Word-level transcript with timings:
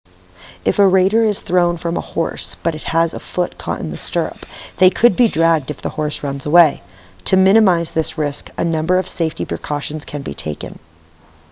if 0.65 0.79
a 0.79 0.87
rider 0.87 1.23
is 1.23 1.41
thrown 1.41 1.77
from 1.77 1.95
a 1.95 2.01
horse 2.01 2.55
but 2.63 2.73
has 2.73 3.13
a 3.13 3.19
foot 3.19 3.55
caught 3.59 3.79
in 3.79 3.91
the 3.91 3.97
stirrup 3.97 4.47
they 4.77 4.89
could 4.89 5.15
be 5.15 5.27
dragged 5.27 5.69
if 5.69 5.83
the 5.83 5.89
horse 5.91 6.23
runs 6.23 6.47
away 6.47 6.81
to 7.23 7.37
minimize 7.37 7.91
this 7.91 8.17
risk 8.17 8.49
a 8.57 8.63
number 8.63 8.97
of 8.97 9.07
safety 9.07 9.45
precautions 9.45 10.03
can 10.03 10.23
be 10.23 10.33
taken 10.33 10.79